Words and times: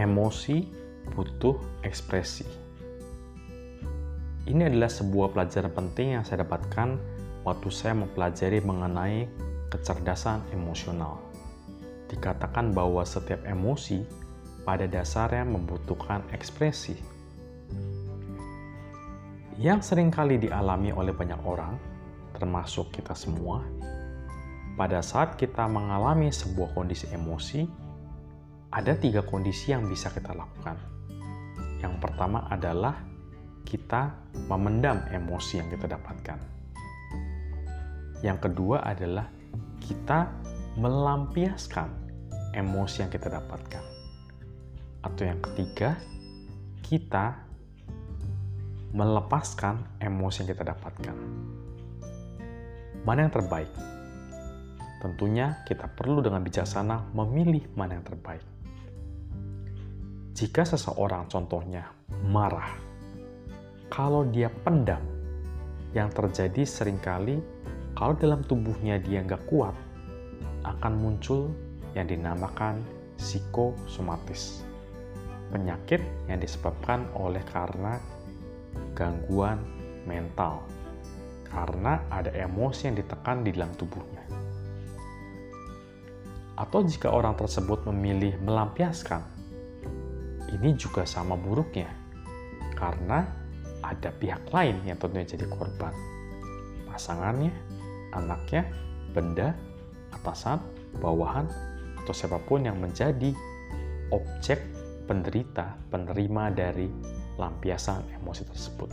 Emosi 0.00 0.64
butuh 1.12 1.60
ekspresi. 1.84 2.48
Ini 4.48 4.72
adalah 4.72 4.88
sebuah 4.88 5.36
pelajaran 5.36 5.76
penting 5.76 6.16
yang 6.16 6.24
saya 6.24 6.40
dapatkan 6.40 6.96
waktu 7.44 7.68
saya 7.68 7.92
mempelajari 8.00 8.64
mengenai 8.64 9.28
kecerdasan 9.68 10.40
emosional. 10.56 11.20
Dikatakan 12.08 12.72
bahwa 12.72 13.04
setiap 13.04 13.44
emosi 13.44 14.00
pada 14.64 14.88
dasarnya 14.88 15.44
membutuhkan 15.44 16.24
ekspresi. 16.32 16.96
Yang 19.60 19.92
sering 19.92 20.08
kali 20.08 20.40
dialami 20.40 20.96
oleh 20.96 21.12
banyak 21.12 21.44
orang, 21.44 21.76
termasuk 22.32 22.88
kita 22.88 23.12
semua, 23.12 23.60
pada 24.80 25.04
saat 25.04 25.36
kita 25.36 25.68
mengalami 25.68 26.32
sebuah 26.32 26.72
kondisi 26.72 27.04
emosi, 27.12 27.89
ada 28.70 28.94
tiga 28.94 29.26
kondisi 29.26 29.74
yang 29.74 29.90
bisa 29.90 30.14
kita 30.14 30.30
lakukan. 30.30 30.78
Yang 31.82 31.94
pertama 31.98 32.46
adalah 32.46 33.02
kita 33.66 34.14
memendam 34.46 35.02
emosi 35.10 35.58
yang 35.58 35.68
kita 35.74 35.90
dapatkan. 35.90 36.38
Yang 38.22 38.38
kedua 38.46 38.86
adalah 38.86 39.26
kita 39.82 40.30
melampiaskan 40.78 41.88
emosi 42.54 42.96
yang 43.02 43.10
kita 43.10 43.26
dapatkan. 43.26 43.84
Atau 45.02 45.22
yang 45.26 45.40
ketiga, 45.42 45.98
kita 46.84 47.42
melepaskan 48.94 49.98
emosi 49.98 50.44
yang 50.44 50.48
kita 50.54 50.64
dapatkan. 50.70 51.16
Mana 53.02 53.26
yang 53.26 53.32
terbaik? 53.32 53.72
Tentunya 55.00 55.64
kita 55.64 55.88
perlu 55.88 56.20
dengan 56.20 56.44
bijaksana 56.44 57.16
memilih 57.16 57.64
mana 57.72 57.96
yang 57.96 58.04
terbaik. 58.04 58.59
Jika 60.30 60.62
seseorang 60.62 61.26
contohnya 61.26 61.90
marah, 62.30 62.70
kalau 63.90 64.22
dia 64.30 64.46
pendam, 64.62 65.02
yang 65.90 66.06
terjadi 66.14 66.62
sering 66.62 67.02
kali 67.02 67.42
kalau 67.98 68.14
dalam 68.14 68.46
tubuhnya 68.46 69.02
dia 69.02 69.26
nggak 69.26 69.50
kuat, 69.50 69.74
akan 70.62 70.92
muncul 70.94 71.50
yang 71.98 72.06
dinamakan 72.06 72.78
psikosomatis. 73.18 74.62
Penyakit 75.50 75.98
yang 76.30 76.38
disebabkan 76.38 77.10
oleh 77.18 77.42
karena 77.50 77.98
gangguan 78.94 79.58
mental, 80.06 80.62
karena 81.50 82.06
ada 82.06 82.30
emosi 82.30 82.86
yang 82.86 82.96
ditekan 83.02 83.42
di 83.42 83.50
dalam 83.50 83.74
tubuhnya. 83.74 84.22
Atau 86.54 86.86
jika 86.86 87.10
orang 87.10 87.34
tersebut 87.34 87.82
memilih 87.90 88.38
melampiaskan, 88.46 89.39
ini 90.54 90.74
juga 90.74 91.06
sama 91.06 91.38
buruknya, 91.38 91.90
karena 92.74 93.26
ada 93.80 94.10
pihak 94.12 94.50
lain 94.50 94.76
yang 94.84 94.98
tentunya 94.98 95.26
jadi 95.26 95.46
korban. 95.48 95.94
Pasangannya, 96.90 97.54
anaknya, 98.12 98.66
benda, 99.14 99.54
atasan, 100.10 100.58
bawahan, 100.98 101.46
atau 102.02 102.12
siapa 102.12 102.42
pun 102.44 102.66
yang 102.66 102.76
menjadi 102.82 103.30
objek 104.10 104.58
penderita, 105.06 105.78
penerima 105.90 106.54
dari 106.54 106.90
lampiasan 107.38 108.04
emosi 108.20 108.42
tersebut. 108.46 108.90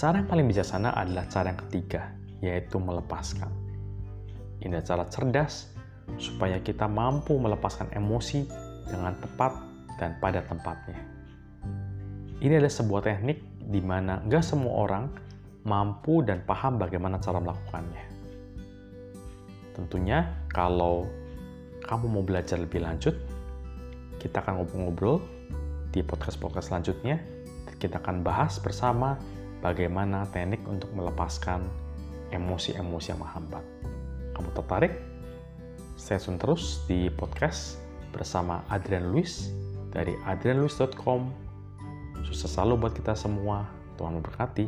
Cara 0.00 0.16
yang 0.16 0.28
paling 0.28 0.48
bijaksana 0.48 0.96
adalah 0.96 1.28
cara 1.28 1.52
yang 1.52 1.60
ketiga, 1.68 2.16
yaitu 2.40 2.80
melepaskan. 2.80 3.52
Ini 4.60 4.80
cara 4.80 5.04
cerdas 5.08 5.72
supaya 6.16 6.56
kita 6.60 6.88
mampu 6.88 7.36
melepaskan 7.36 7.92
emosi 7.92 8.48
dengan 8.90 9.14
tepat 9.22 9.54
dan 9.96 10.18
pada 10.18 10.42
tempatnya. 10.44 10.98
Ini 12.40 12.58
adalah 12.58 12.72
sebuah 12.72 13.02
teknik 13.06 13.38
di 13.70 13.78
mana 13.78 14.18
nggak 14.26 14.42
semua 14.42 14.84
orang 14.84 15.04
mampu 15.62 16.24
dan 16.24 16.40
paham 16.42 16.80
bagaimana 16.80 17.20
cara 17.20 17.38
melakukannya. 17.38 18.04
Tentunya 19.76 20.26
kalau 20.50 21.06
kamu 21.84 22.06
mau 22.10 22.24
belajar 22.24 22.58
lebih 22.58 22.82
lanjut, 22.84 23.14
kita 24.20 24.40
akan 24.44 24.60
ngobrol-ngobrol 24.60 25.20
di 25.92 26.00
podcast-podcast 26.04 26.72
selanjutnya. 26.72 27.20
Kita 27.80 27.96
akan 27.96 28.20
bahas 28.20 28.60
bersama 28.60 29.16
bagaimana 29.64 30.28
teknik 30.28 30.60
untuk 30.68 30.92
melepaskan 30.92 31.64
emosi-emosi 32.28 33.06
yang 33.16 33.20
menghambat. 33.24 33.64
Kamu 34.36 34.48
tertarik? 34.52 34.92
Stay 35.96 36.16
tune 36.16 36.40
terus 36.40 36.84
di 36.88 37.12
podcast 37.12 37.89
bersama 38.10 38.62
Adrian 38.68 39.10
Luis 39.10 39.50
dari 39.90 40.14
adrianluis.com 40.26 41.50
Sukses 42.24 42.52
selalu 42.52 42.86
buat 42.86 42.94
kita 42.94 43.16
semua. 43.16 43.64
Tuhan 43.96 44.16
memberkati. 44.16 44.66